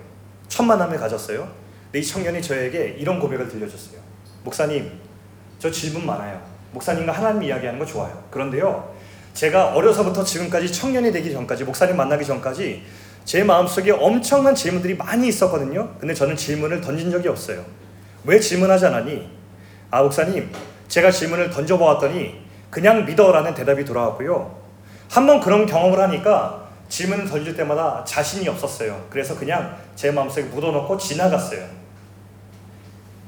첫 0.48 0.64
만남을 0.64 0.98
가졌어요. 0.98 1.48
근데 1.86 2.00
이 2.00 2.04
청년이 2.04 2.42
저에게 2.42 2.96
이런 2.98 3.20
고백을 3.20 3.48
들려줬어요. 3.48 4.00
목사님, 4.44 4.92
저 5.60 5.72
질문 5.72 6.06
많아요. 6.06 6.42
목사님과 6.74 7.12
하나님 7.12 7.44
이야기하는 7.44 7.80
거 7.80 7.86
좋아요. 7.86 8.24
그런데요, 8.30 8.94
제가 9.34 9.74
어려서부터 9.74 10.24
지금까지 10.24 10.72
청년이 10.72 11.12
되기 11.12 11.32
전까지, 11.32 11.64
목사님 11.64 11.96
만나기 11.96 12.26
전까지 12.26 12.84
제 13.24 13.44
마음속에 13.44 13.92
엄청난 13.92 14.54
질문들이 14.54 14.96
많이 14.96 15.28
있었거든요. 15.30 15.96
근데 16.00 16.14
저는 16.14 16.36
질문을 16.36 16.82
던진 16.82 17.10
적이 17.10 17.30
없어요. 17.30 17.64
왜 18.26 18.40
질문하지 18.40 18.88
않았니? 18.88 19.30
아, 19.92 20.04
목사님, 20.04 20.52
제가 20.88 21.10
질문을 21.10 21.50
던져보았더니 21.52 22.42
그냥 22.70 23.06
믿어라는 23.06 23.54
대답이 23.54 23.86
돌아왔고요. 23.86 24.63
한 25.14 25.28
번 25.28 25.40
그런 25.40 25.68
경험을 25.68 26.00
하니까 26.00 26.68
질문을 26.90 27.30
던질 27.30 27.56
때마다 27.56 28.04
자신이 28.04 28.50
없었어요. 28.50 29.06
그래서 29.12 29.38
그냥 29.38 29.78
제 29.96 30.10
마음속에 30.10 30.48
묻어놓고 30.48 30.98
지나갔어요. 30.98 31.64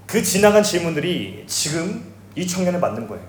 그 0.07 0.23
지나간 0.23 0.63
질문들이 0.63 1.43
지금 1.45 2.11
이 2.35 2.47
청년을 2.47 2.79
만든 2.79 3.07
거예요. 3.07 3.23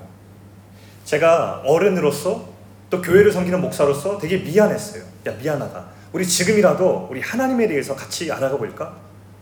제가 1.05 1.65
어른으로서 1.67 2.49
또 2.89 3.03
교회를 3.03 3.31
섬기는 3.31 3.61
목사로서 3.61 4.17
되게 4.17 4.39
미안했어요. 4.39 5.03
야, 5.27 5.33
미안하다. 5.33 5.85
우리 6.13 6.27
지금이라도 6.27 7.09
우리 7.11 7.21
하나님에 7.21 7.69
대해서 7.69 7.95
같이 7.95 8.33
알아가 8.33 8.57
볼까? 8.57 8.97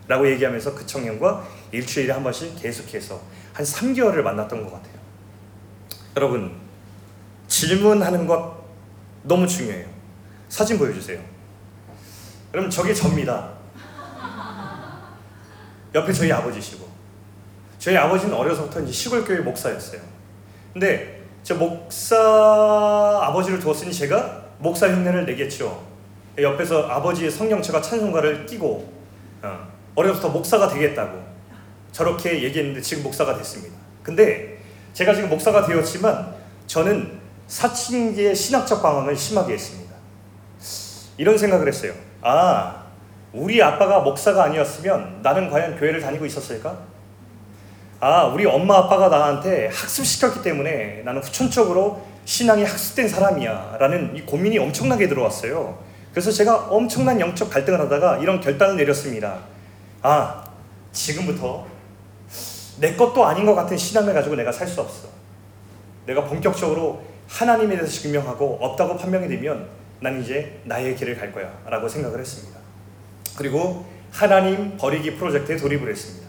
라고 0.09 0.29
얘기하면서 0.29 0.75
그 0.75 0.85
청년과 0.85 1.45
일주일에 1.71 2.13
한 2.13 2.25
번씩 2.25 2.61
계속해서 2.61 3.21
한 3.53 3.65
3개월을 3.65 4.23
만났던 4.23 4.65
것 4.65 4.73
같아요. 4.73 4.95
여러분, 6.17 6.53
질문하는 7.47 8.27
것 8.27 8.54
너무 9.25 9.47
중요해요. 9.47 9.87
사진 10.49 10.79
보여주세요. 10.79 11.21
여러분, 12.53 12.71
저게 12.71 12.95
접니다. 12.95 13.51
옆에 15.95 16.13
저희 16.13 16.31
아버지시고. 16.33 16.89
저희 17.79 17.97
아버지는 17.97 18.35
어려서부터 18.35 18.81
이제 18.81 18.93
시골교회 18.93 19.41
목사였어요. 19.41 20.01
근데 20.73 21.23
저 21.43 21.55
목사 21.55 22.17
아버지를 23.23 23.61
두었으니 23.61 23.93
제가 23.93 24.45
목사 24.59 24.89
흉내를 24.89 25.27
내겠죠. 25.27 25.85
옆에서 26.39 26.89
아버지의 26.89 27.31
성경책과 27.31 27.83
찬송가를 27.83 28.47
끼고 28.47 28.93
어, 29.43 29.69
어려서부터 29.95 30.31
목사가 30.31 30.69
되겠다고 30.69 31.23
저렇게 31.93 32.43
얘기했는데 32.43 32.81
지금 32.81 33.03
목사가 33.03 33.37
됐습니다. 33.37 33.77
근데 34.03 34.59
제가 34.95 35.15
지금 35.15 35.29
목사가 35.29 35.67
되었지만 35.67 36.35
저는 36.67 37.21
사춘기의 37.47 38.35
신학적 38.35 38.83
방황을 38.83 39.17
심하게 39.17 39.55
했습니다. 39.55 39.95
이런 41.17 41.39
생각을 41.39 41.69
했어요. 41.69 41.93
아, 42.23 42.85
우리 43.33 43.63
아빠가 43.63 44.01
목사가 44.01 44.45
아니었으면 44.45 45.21
나는 45.23 45.51
과연 45.51 45.79
교회를 45.79 46.01
다니고 46.01 46.27
있었을까? 46.27 46.79
아, 48.01 48.25
우리 48.25 48.47
엄마 48.47 48.79
아빠가 48.79 49.09
나한테 49.09 49.69
학습시켰기 49.69 50.43
때문에 50.43 51.03
나는 51.05 51.23
후천적으로 51.23 52.05
신앙이 52.25 52.65
학습된 52.65 53.09
사람이야. 53.09 53.77
라는 53.79 54.17
이 54.17 54.23
고민이 54.23 54.59
엄청나게 54.59 55.09
들어왔어요. 55.09 55.79
그래서 56.11 56.31
제가 56.31 56.69
엄청난 56.69 57.21
영적 57.21 57.51
갈등을 57.51 57.81
하다가 57.81 58.19
이런 58.19 58.41
결단을 58.41 58.77
내렸습니다. 58.77 59.39
아, 60.03 60.45
지금부터 60.93 61.67
내 62.79 62.95
것도 62.95 63.25
아닌 63.25 63.47
것 63.47 63.55
같은 63.55 63.77
신앙을 63.77 64.15
가지고 64.15 64.37
내가 64.37 64.51
살 64.53 64.67
수 64.67 64.81
없어. 64.81 65.09
내가 66.07 66.25
본격적으로 66.25 67.03
하나님에 67.29 67.77
대해서 67.77 67.91
증명하고 68.01 68.59
없다고 68.61 68.97
판명이 68.97 69.29
되면 69.29 69.69
난 70.01 70.21
이제 70.21 70.61
나의 70.65 70.95
길을 70.97 71.17
갈 71.17 71.33
거야. 71.33 71.53
라고 71.67 71.89
생각을 71.89 72.21
했습니다. 72.21 72.59
그리고 73.37 73.87
하나님 74.11 74.77
버리기 74.77 75.17
프로젝트에 75.17 75.57
돌입을 75.57 75.91
했습니다. 75.91 76.29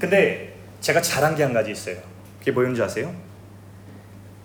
근데 0.00 0.56
제가 0.80 1.00
잘한 1.00 1.36
게 1.36 1.42
한 1.44 1.52
가지 1.52 1.70
있어요. 1.70 1.96
그게 2.40 2.50
뭐였는지 2.50 2.82
아세요? 2.82 3.14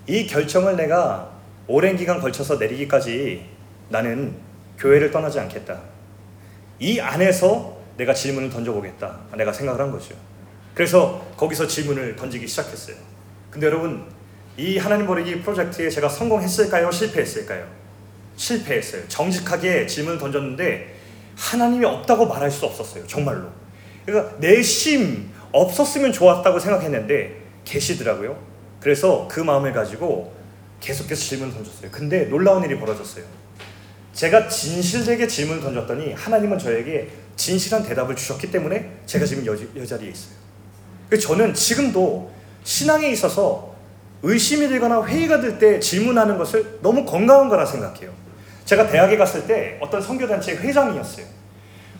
이 0.05 0.27
결정을 0.27 0.75
내가 0.75 1.31
오랜 1.67 1.97
기간 1.97 2.19
걸쳐서 2.21 2.57
내리기까지 2.57 3.45
나는 3.89 4.35
교회를 4.77 5.09
떠나지 5.11 5.39
않겠다. 5.39 5.81
이 6.79 6.99
안에서 6.99 7.77
내가 7.97 8.13
질문을 8.13 8.49
던져보겠다. 8.51 9.19
내가 9.35 9.51
생각을 9.51 9.81
한 9.81 9.91
거죠. 9.91 10.13
그래서 10.75 11.25
거기서 11.35 11.65
질문을 11.65 12.15
던지기 12.15 12.47
시작했어요. 12.47 12.95
근데 13.49 13.65
여러분, 13.65 14.05
이 14.57 14.77
하나님 14.77 15.05
버리기 15.05 15.41
프로젝트에 15.41 15.89
제가 15.89 16.09
성공했을까요? 16.09 16.91
실패했을까요? 16.91 17.67
실패했어요. 18.35 19.07
정직하게 19.07 19.85
질문을 19.87 20.17
던졌는데 20.19 20.95
하나님이 21.35 21.85
없다고 21.85 22.25
말할 22.25 22.49
수 22.49 22.65
없었어요. 22.65 23.05
정말로. 23.07 23.47
그러니까 24.05 24.35
내 24.39 24.61
심 24.63 25.31
없었으면 25.51 26.11
좋았다고 26.11 26.59
생각했는데 26.59 27.35
계시더라고요. 27.65 28.37
그래서 28.79 29.27
그 29.29 29.39
마음을 29.39 29.73
가지고 29.73 30.33
계속해서 30.79 31.21
질문을 31.21 31.53
던졌어요. 31.53 31.89
근데 31.91 32.25
놀라운 32.25 32.63
일이 32.63 32.77
벌어졌어요. 32.79 33.23
제가 34.13 34.47
진실되게 34.47 35.27
질문을 35.27 35.61
던졌더니 35.61 36.13
하나님은 36.13 36.57
저에게 36.57 37.09
진실한 37.35 37.83
대답을 37.83 38.15
주셨기 38.15 38.49
때문에 38.51 38.97
제가 39.05 39.25
지금 39.25 39.45
여, 39.45 39.55
여자리에 39.75 40.09
있어요. 40.09 40.35
저는 41.21 41.53
지금도 41.53 42.31
신앙에 42.63 43.09
있어서 43.11 43.75
의심이 44.23 44.67
들거나 44.67 45.03
회의가 45.05 45.39
들 45.41 45.59
때 45.59 45.79
질문하는 45.79 46.37
것을 46.37 46.79
너무 46.81 47.05
건강한 47.05 47.49
거라 47.49 47.65
생각해요. 47.65 48.11
제가 48.65 48.87
대학에 48.87 49.15
갔을 49.17 49.47
때 49.47 49.77
어떤 49.81 50.01
선교단체 50.01 50.55
회장이었어요. 50.57 51.25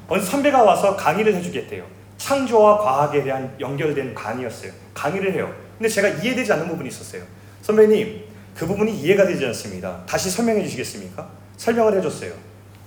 어느 0.09 0.21
선배가 0.21 0.63
와서 0.63 0.95
강의를 0.95 1.36
해주겠대요. 1.36 1.83
창조와 2.17 2.79
과학에 2.79 3.24
대한 3.24 3.55
연결된 3.59 4.13
강의였어요. 4.15 4.71
강의를 4.93 5.33
해요. 5.33 5.53
근데 5.77 5.88
제가 5.89 6.07
이해되지 6.07 6.51
않는 6.53 6.67
부분이 6.69 6.89
있었어요. 6.89 7.21
선배님, 7.62 8.24
그 8.55 8.65
부분이 8.65 8.91
이해가 9.00 9.25
되지 9.27 9.45
않습니다. 9.47 10.03
다시 10.07 10.29
설명해 10.31 10.63
주시겠습니까? 10.63 11.29
설명을 11.57 11.97
해줬어요. 11.97 12.31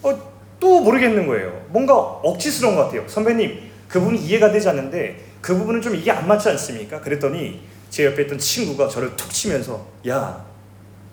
어, 0.03 0.19
또 0.59 0.81
모르겠는 0.81 1.27
거예요. 1.27 1.65
뭔가 1.69 1.95
억지스러운 1.97 2.75
것 2.75 2.85
같아요. 2.87 3.07
선배님, 3.07 3.71
그 3.89 4.01
부분이 4.01 4.19
이해가 4.19 4.51
되지 4.51 4.69
않는데 4.69 5.21
그 5.41 5.57
부분은 5.57 5.81
좀 5.81 5.95
이게 5.95 6.11
안 6.11 6.27
맞지 6.27 6.49
않습니까? 6.51 7.01
그랬더니 7.01 7.63
제 7.91 8.07
옆에 8.07 8.23
있던 8.23 8.39
친구가 8.39 8.89
저를 8.89 9.15
툭 9.17 9.31
치면서 9.31 9.87
야, 10.09 10.47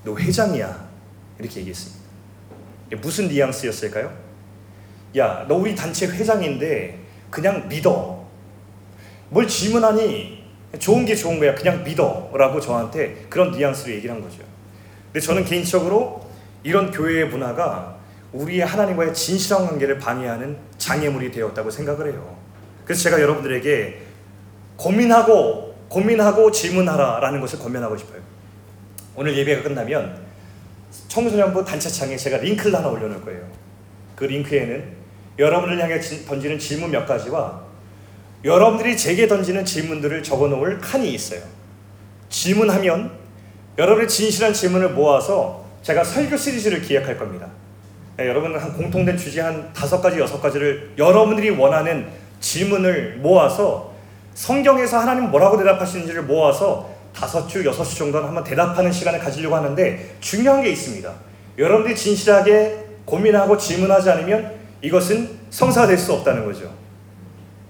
너 0.04 0.16
회장이야. 0.16 0.88
이렇게 1.40 1.60
얘기했습니다. 1.60 2.06
무슨 3.02 3.28
뉘앙스였을까요? 3.28 4.14
야, 5.18 5.46
너 5.48 5.56
우리 5.56 5.76
단체 5.76 6.08
회장인데 6.08 7.00
그냥 7.30 7.68
믿어. 7.68 8.26
뭘 9.30 9.48
질문하니 9.48 10.46
좋은 10.80 11.06
게 11.06 11.16
좋은 11.16 11.40
거야. 11.40 11.56
그냥 11.56 11.84
믿어. 11.84 12.32
라고 12.34 12.62
저한테 12.62 13.26
그런 13.30 13.52
뉘앙스로 13.52 13.94
얘기를 13.94 14.14
한 14.14 14.22
거죠. 14.22 14.38
근데 15.12 15.20
저는 15.20 15.44
개인적으로 15.46 16.28
이런 16.64 16.92
교회의 16.92 17.28
문화가 17.28 17.98
우리의 18.34 18.62
하나님과의 18.62 19.14
진실한 19.14 19.66
관계를 19.66 19.98
방해하는 19.98 20.58
장애물이 20.78 21.32
되었다고 21.32 21.72
생각을 21.72 22.12
해요. 22.12 22.38
그래서 22.86 23.04
제가 23.04 23.20
여러분들에게 23.22 24.02
고민하고 24.76 25.67
고민하고 25.90 26.52
질문하라라는 26.52 27.40
것을 27.42 27.60
권면하고 27.60 27.98
싶어요. 27.98 28.22
오늘 29.16 29.38
예배가 29.38 29.64
끝나면 29.64 30.20
청소년부 31.08 31.66
단체창에 31.66 32.16
제가 32.18 32.38
링크를 32.38 32.76
하나 32.76 32.88
올려놓을 32.88 33.24
거예요. 33.24 33.42
그 34.16 34.26
링크에는 34.26 34.98
여러분을 35.40 35.82
향해 35.82 36.00
던지는 36.00 36.60
질문 36.60 36.92
몇 36.92 37.06
가지와 37.06 37.62
여러분들이 38.44 38.96
제게 38.98 39.28
던지는 39.28 39.66
질문들을 39.66 40.24
적어놓을 40.24 40.80
칸이 40.80 41.12
있어요. 41.14 41.42
질문하면 42.30 43.12
여러분의 43.78 44.08
진실한 44.08 44.54
질문을 44.54 44.90
모아서 44.90 45.66
제가 45.82 46.04
설교 46.04 46.36
시리즈를 46.38 46.82
기획할 46.82 47.18
겁니다. 47.18 47.48
네, 48.18 48.28
여러분은 48.28 48.60
한 48.60 48.74
공통된 48.74 49.18
주제 49.18 49.42
한 49.42 49.72
다섯 49.74 50.02
가지 50.02 50.20
여섯 50.20 50.42
가지를 50.42 50.94
여러분들이 50.98 51.52
원하는 51.52 52.08
질문을 52.40 53.18
모아서 53.18 53.94
성경에서 54.38 55.00
하나님 55.00 55.32
뭐라고 55.32 55.58
대답하시는지를 55.58 56.22
모아서 56.22 56.88
다섯 57.12 57.48
주 57.48 57.66
여섯 57.66 57.84
주 57.84 57.98
정도는 57.98 58.28
한번 58.28 58.44
대답하는 58.44 58.92
시간을 58.92 59.20
가지려고 59.20 59.56
하는데 59.56 60.16
중요한 60.20 60.62
게 60.62 60.70
있습니다. 60.70 61.12
여러분들이 61.58 61.96
진실하게 61.96 62.86
고민하고 63.06 63.58
질문하지 63.58 64.12
않으면 64.12 64.52
이것은 64.84 65.40
성사될 65.50 65.98
수 65.98 66.14
없다는 66.14 66.46
거죠. 66.46 66.72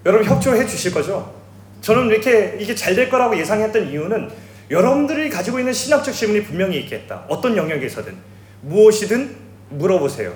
여러분 0.04 0.26
협조해 0.26 0.66
주실 0.66 0.92
거죠? 0.92 1.32
저는 1.80 2.08
이렇게 2.08 2.58
이게 2.60 2.74
잘 2.74 2.94
될 2.94 3.08
거라고 3.08 3.38
예상했던 3.38 3.88
이유는 3.88 4.30
여러분들이 4.70 5.30
가지고 5.30 5.60
있는 5.60 5.72
신학적 5.72 6.12
질문이 6.12 6.44
분명히 6.44 6.80
있겠다. 6.80 7.24
어떤 7.28 7.56
영역에서든 7.56 8.14
무엇이든 8.60 9.34
물어보세요. 9.70 10.34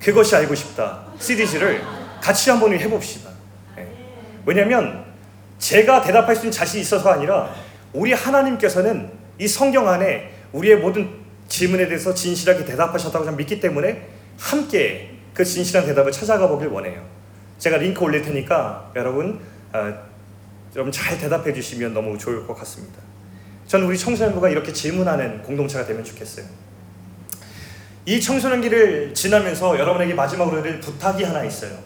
그것이 0.00 0.36
알고 0.36 0.54
싶다. 0.54 1.06
시리즈를 1.18 1.80
같이 2.20 2.50
한번 2.50 2.74
해봅시다. 2.74 3.30
네. 3.74 3.88
왜냐하면 4.44 5.05
제가 5.58 6.02
대답할 6.02 6.34
수 6.34 6.42
있는 6.42 6.52
자신이 6.52 6.82
있어서가 6.82 7.14
아니라 7.14 7.54
우리 7.92 8.12
하나님께서는 8.12 9.10
이 9.38 9.48
성경 9.48 9.88
안에 9.88 10.32
우리의 10.52 10.76
모든 10.76 11.10
질문에 11.48 11.86
대해서 11.86 12.12
진실하게 12.12 12.64
대답하셨다고 12.64 13.30
믿기 13.32 13.60
때문에 13.60 14.08
함께 14.38 15.16
그 15.32 15.44
진실한 15.44 15.86
대답을 15.86 16.12
찾아가 16.12 16.48
보길 16.48 16.68
원해요. 16.68 17.02
제가 17.58 17.78
링크 17.78 18.02
올릴 18.02 18.22
테니까 18.22 18.92
여러분 18.96 19.40
어, 19.72 19.92
여러분 20.74 20.92
잘 20.92 21.18
대답해 21.18 21.52
주시면 21.52 21.94
너무 21.94 22.18
좋을 22.18 22.46
것 22.46 22.54
같습니다. 22.58 22.98
저는 23.66 23.86
우리 23.86 23.98
청소년부가 23.98 24.48
이렇게 24.48 24.72
질문하는 24.72 25.42
공동체가 25.42 25.86
되면 25.86 26.04
좋겠어요. 26.04 26.46
이 28.04 28.20
청소년기를 28.20 29.14
지나면서 29.14 29.78
여러분에게 29.78 30.14
마지막으로 30.14 30.62
드릴 30.62 30.80
부탁이 30.80 31.24
하나 31.24 31.42
있어요. 31.44 31.76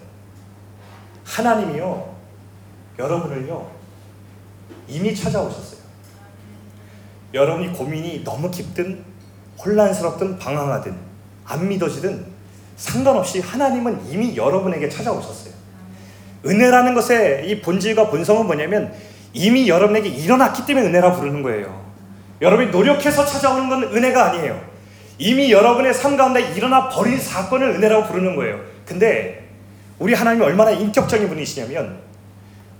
하나님이요, 1.24 2.09
여러분을요, 3.00 3.66
이미 4.86 5.14
찾아오셨어요. 5.14 5.80
여러분이 7.32 7.72
고민이 7.72 8.22
너무 8.24 8.50
깊든, 8.50 9.02
혼란스럽든, 9.64 10.38
방황하든, 10.38 10.94
안 11.46 11.68
믿어지든, 11.68 12.26
상관없이 12.76 13.40
하나님은 13.40 14.06
이미 14.10 14.36
여러분에게 14.36 14.88
찾아오셨어요. 14.88 15.54
은혜라는 16.46 16.94
것의 16.94 17.48
이 17.48 17.60
본질과 17.60 18.10
본성은 18.10 18.46
뭐냐면, 18.46 18.92
이미 19.32 19.68
여러분에게 19.68 20.08
일어났기 20.08 20.66
때문에 20.66 20.86
은혜라 20.88 21.12
부르는 21.12 21.42
거예요. 21.42 21.80
여러분이 22.42 22.70
노력해서 22.70 23.24
찾아오는 23.24 23.68
건 23.68 23.84
은혜가 23.84 24.30
아니에요. 24.30 24.60
이미 25.18 25.52
여러분의 25.52 25.94
삶 25.94 26.16
가운데 26.16 26.40
일어나 26.52 26.88
버린 26.88 27.18
사건을 27.18 27.76
은혜라고 27.76 28.08
부르는 28.08 28.36
거예요. 28.36 28.60
근데 28.86 29.48
우리 29.98 30.14
하나님이 30.14 30.44
얼마나 30.44 30.70
인격적인 30.70 31.28
분이시냐면 31.28 32.09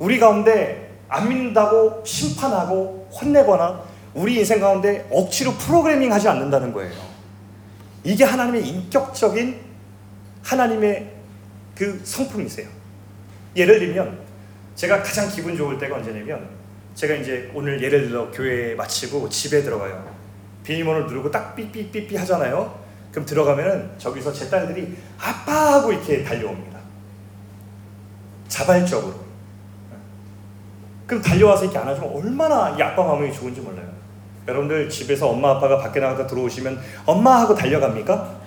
우리 0.01 0.19
가운데 0.19 0.91
안 1.09 1.29
믿는다고 1.29 2.03
심판하고 2.05 3.09
혼내거나 3.13 3.83
우리 4.15 4.37
인생 4.37 4.59
가운데 4.59 5.07
억지로 5.11 5.53
프로그래밍 5.53 6.13
하지 6.13 6.27
않는다는 6.27 6.73
거예요. 6.73 6.93
이게 8.03 8.25
하나님의 8.25 8.67
인격적인 8.67 9.61
하나님의 10.43 11.13
그 11.77 12.01
성품이세요. 12.03 12.67
예를 13.55 13.79
들면 13.79 14.19
제가 14.75 15.03
가장 15.03 15.29
기분 15.29 15.57
좋을 15.57 15.79
때가 15.79 15.97
언제냐면 15.97 16.49
제가 16.95 17.15
이제 17.15 17.51
오늘 17.55 17.83
예를 17.83 18.09
들어 18.09 18.31
교회 18.31 18.75
마치고 18.75 19.29
집에 19.29 19.63
들어가요. 19.63 20.17
비밀번호를 20.65 21.07
누르고 21.09 21.31
딱 21.31 21.55
삐삐삐삐 21.55 22.17
하잖아요. 22.17 22.81
그럼 23.11 23.27
들어가면은 23.27 23.91
저기서 23.99 24.33
제 24.33 24.49
딸들이 24.49 24.97
아빠 25.19 25.75
하고 25.75 25.93
이렇게 25.93 26.25
달려옵니다. 26.25 26.79
자발적으로. 28.49 29.20
그럼 31.11 31.21
달려와서 31.25 31.65
이렇게 31.65 31.77
안아주면 31.77 32.09
얼마나 32.15 32.71
이 32.79 32.81
아빠 32.81 33.03
마음이 33.03 33.33
좋은지 33.33 33.61
몰라요. 33.61 33.89
여러분들 34.47 34.89
집에서 34.89 35.29
엄마 35.29 35.51
아빠가 35.51 35.77
밖에 35.77 35.99
나가다 35.99 36.29
들어오시면 36.29 36.81
엄마 37.05 37.41
하고 37.41 37.53
달려갑니까? 37.53 38.41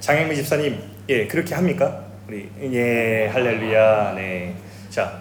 장영미 0.00 0.34
집사님, 0.36 0.80
예, 1.10 1.26
그렇게 1.26 1.54
합니까? 1.54 2.04
우리 2.26 2.50
예, 2.72 3.28
할렐루야, 3.30 4.14
네. 4.14 4.56
자, 4.88 5.20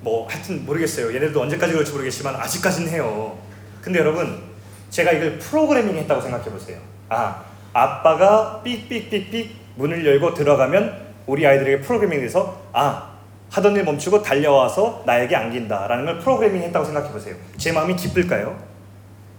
뭐 0.00 0.26
하여튼 0.26 0.66
모르겠어요. 0.66 1.14
얘네들도 1.14 1.40
언제까지 1.40 1.72
그럴지 1.72 1.92
모르겠지만 1.92 2.34
아직까지는 2.34 2.90
해요. 2.90 3.38
근데 3.80 4.00
여러분 4.00 4.42
제가 4.90 5.12
이걸 5.12 5.38
프로그래밍 5.38 5.96
했다고 5.98 6.20
생각해 6.20 6.50
보세요. 6.50 6.80
아 7.08 7.44
아빠가 7.72 8.60
삑삑삑삑 8.64 9.54
문을 9.76 10.04
열고 10.04 10.34
들어가면 10.34 11.10
우리 11.26 11.46
아이들에게 11.46 11.82
프로그래밍 11.82 12.22
돼서 12.22 12.60
아 12.72 13.09
하던 13.50 13.76
일 13.76 13.84
멈추고 13.84 14.22
달려와서 14.22 15.02
나에게 15.06 15.34
안긴다라는 15.34 16.04
걸 16.04 16.18
프로그래밍 16.20 16.62
했다고 16.62 16.84
생각해 16.84 17.10
보세요. 17.12 17.34
제 17.56 17.72
마음이 17.72 17.96
기쁠까요? 17.96 18.56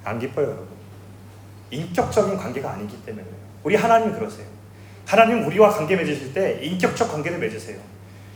안 0.04 0.20
기뻐요, 0.20 0.48
여러분. 0.48 0.68
인격적인 1.72 2.38
관계가 2.38 2.72
아니기 2.72 2.98
때문에 3.06 3.26
우리 3.64 3.76
하나님 3.76 4.12
그러세요. 4.14 4.46
하나님 5.06 5.46
우리와 5.46 5.70
관계 5.70 5.96
맺으실 5.96 6.34
때 6.34 6.60
인격적 6.62 7.10
관계를 7.10 7.40
맺으세요. 7.40 7.80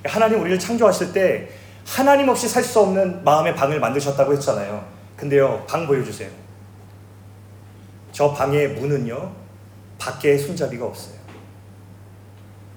하나님 0.05 0.39
우리를 0.41 0.57
창조하실 0.59 1.11
때 1.13 1.49
하나님 1.85 2.29
없이 2.29 2.47
살 2.47 2.63
수 2.63 2.79
없는 2.79 3.23
마음의 3.23 3.55
방을 3.55 3.79
만드셨다고 3.79 4.33
했잖아요. 4.33 4.85
근데요, 5.17 5.65
방 5.67 5.85
보여주세요. 5.87 6.29
저 8.11 8.31
방의 8.33 8.69
문은요, 8.69 9.31
밖에 9.99 10.37
손잡이가 10.37 10.85
없어요. 10.85 11.15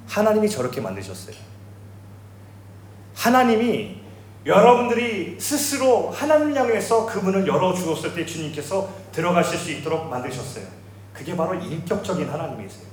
하나님이 0.08 0.48
저렇게 0.48 0.80
만드셨어요. 0.80 1.36
하나님이 3.18 3.96
여러분들이 4.46 5.36
스스로 5.40 6.10
하나님을 6.10 6.54
향해서 6.54 7.04
그 7.04 7.18
문을 7.18 7.46
열어주었을 7.48 8.14
때 8.14 8.24
주님께서 8.24 8.88
들어가실 9.10 9.58
수 9.58 9.72
있도록 9.72 10.08
만드셨어요. 10.08 10.64
그게 11.12 11.36
바로 11.36 11.54
인격적인 11.54 12.30
하나님이세요. 12.30 12.86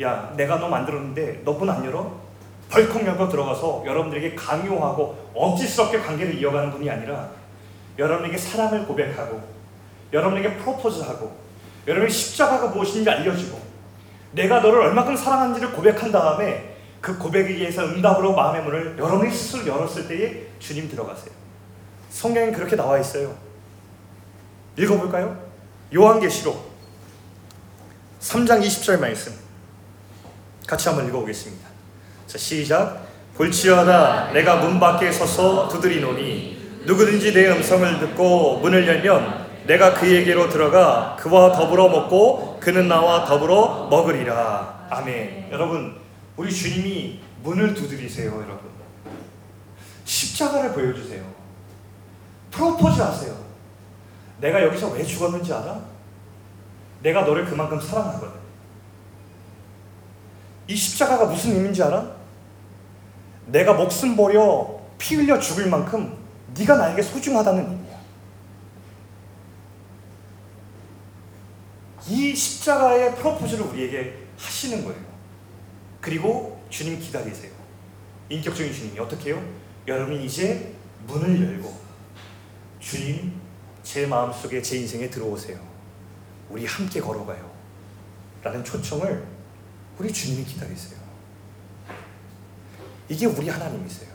야, 0.00 0.32
내가 0.34 0.56
너 0.56 0.68
만들었는데 0.68 1.42
너문안 1.44 1.84
열어? 1.84 2.10
벌컥 2.70 3.06
열고 3.06 3.28
들어가서 3.28 3.82
여러분들에게 3.84 4.34
강요하고 4.34 5.32
억지스럽게 5.34 6.00
관계를 6.00 6.34
이어가는 6.38 6.70
분이 6.70 6.88
아니라 6.88 7.28
여러분에게 7.98 8.38
사랑을 8.38 8.86
고백하고 8.86 9.42
여러분에게 10.12 10.56
프로포즈하고 10.56 11.36
여러분의 11.86 12.10
십자가가 12.10 12.68
무엇인지 12.68 13.08
알려주고 13.08 13.60
내가 14.32 14.60
너를 14.60 14.80
얼마큼 14.80 15.16
사랑하는지를 15.16 15.72
고백한 15.72 16.12
다음에 16.12 16.67
그 17.00 17.16
고백에 17.16 17.48
의해서 17.48 17.84
응답으로 17.84 18.34
마음의 18.34 18.62
문을 18.62 18.96
여러분이 18.98 19.32
스스로 19.32 19.66
열었을 19.66 20.08
때에 20.08 20.46
주님 20.58 20.88
들어가세요. 20.88 21.32
성경에 22.10 22.50
그렇게 22.50 22.76
나와 22.76 22.98
있어요. 22.98 23.36
읽어볼까요? 24.76 25.40
요한계시록 25.94 26.70
3장 28.20 28.62
20절 28.62 29.00
말씀 29.00 29.32
같이 30.66 30.88
한번 30.88 31.06
읽어보겠습니다. 31.08 31.68
자 32.26 32.36
시작 32.36 33.06
볼지어다 33.36 34.32
내가 34.32 34.56
문 34.56 34.78
밖에 34.78 35.10
서서 35.10 35.68
두드리노니 35.68 36.82
누구든지 36.84 37.32
내 37.32 37.48
음성을 37.50 38.00
듣고 38.00 38.58
문을 38.58 38.86
열면 38.86 39.46
내가 39.66 39.94
그에게로 39.94 40.48
들어가 40.48 41.16
그와 41.18 41.52
더불어 41.52 41.88
먹고 41.88 42.58
그는 42.60 42.88
나와 42.88 43.24
더불어 43.24 43.88
먹으리라 43.90 44.88
아멘 44.90 45.48
여러분 45.52 46.07
우리 46.38 46.50
주님이 46.50 47.20
문을 47.42 47.74
두드리세요 47.74 48.32
여러분 48.32 48.70
십자가를 50.06 50.72
보여주세요 50.72 51.22
프로포즈 52.50 52.98
하세요 53.02 53.36
내가 54.40 54.62
여기서 54.62 54.88
왜 54.92 55.04
죽었는지 55.04 55.52
알아? 55.52 55.84
내가 57.02 57.22
너를 57.22 57.44
그만큼 57.44 57.78
사랑하거든 57.78 58.38
이 60.68 60.76
십자가가 60.76 61.26
무슨 61.26 61.56
의미인지 61.56 61.82
알아? 61.82 62.18
내가 63.46 63.72
목숨 63.72 64.16
버려 64.16 64.78
피 64.98 65.16
흘려 65.16 65.38
죽을 65.38 65.68
만큼 65.68 66.16
네가 66.54 66.76
나에게 66.76 67.02
소중하다는 67.02 67.70
의미야. 67.70 67.98
이 72.08 72.34
십자가의 72.34 73.14
프로포즈를 73.16 73.64
우리에게 73.66 74.26
하시는 74.36 74.84
거예요. 74.84 75.07
그리고 76.00 76.64
주님 76.70 76.98
기다리세요. 77.00 77.52
인격적인 78.28 78.72
주님이 78.72 78.98
어떻게 79.00 79.30
해요? 79.30 79.42
여러분이 79.86 80.24
이제 80.24 80.74
문을 81.06 81.54
열고 81.54 81.78
주님 82.80 83.40
제 83.82 84.06
마음속에 84.06 84.60
제 84.62 84.76
인생에 84.78 85.08
들어오세요. 85.08 85.58
우리 86.50 86.66
함께 86.66 87.00
걸어가요. 87.00 87.50
라는 88.42 88.62
초청을 88.62 89.26
우리 89.98 90.12
주님이 90.12 90.44
기다리세요. 90.44 90.98
이게 93.08 93.26
우리 93.26 93.48
하나님이세요. 93.48 94.08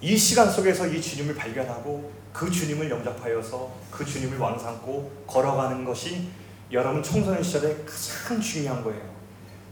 이 0.00 0.16
시간 0.18 0.50
속에서 0.50 0.86
이 0.86 1.00
주님을 1.00 1.34
발견하고 1.34 2.12
그 2.32 2.50
주님을 2.50 2.90
영접하여서 2.90 3.74
그 3.90 4.04
주님을 4.04 4.36
왕삼고 4.36 5.24
걸어가는 5.26 5.84
것이 5.84 6.28
여러분 6.72 7.02
청소년 7.02 7.42
시절에 7.42 7.76
가장 7.84 8.40
중요한 8.40 8.82
거예요. 8.82 9.00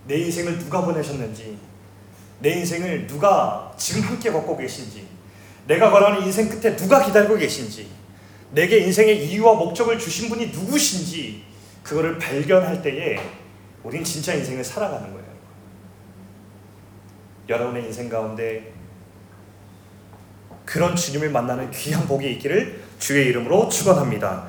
내 0.06 0.18
인생을 0.18 0.58
누가 0.58 0.84
보내셨는지, 0.84 1.58
내 2.40 2.50
인생을 2.58 3.06
누가 3.06 3.72
지금 3.76 4.02
함께 4.02 4.30
걷고 4.30 4.56
계신지, 4.56 5.06
내가 5.66 5.90
걸어가는 5.90 6.26
인생 6.26 6.48
끝에 6.48 6.76
누가 6.76 7.04
기다리고 7.04 7.36
계신지, 7.36 7.88
내게 8.50 8.78
인생의 8.78 9.26
이유와 9.28 9.54
목적을 9.54 9.98
주신 9.98 10.28
분이 10.28 10.48
누구신지, 10.48 11.44
그거를 11.82 12.18
발견할 12.18 12.82
때에 12.82 13.18
우린 13.82 14.04
진짜 14.04 14.34
인생을 14.34 14.62
살아가는 14.62 15.12
거예요. 15.12 15.32
여러분의 17.48 17.86
인생 17.86 18.08
가운데 18.08 18.72
그런 20.64 20.94
주님을 20.94 21.30
만나는 21.30 21.70
귀한 21.70 22.06
복이 22.06 22.30
있기를 22.34 22.82
주의 22.98 23.26
이름으로 23.26 23.68
축원합니다. 23.68 24.40